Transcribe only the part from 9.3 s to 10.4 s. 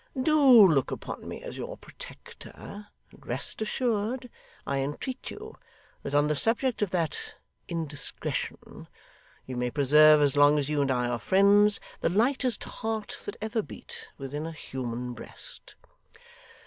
you may preserve, as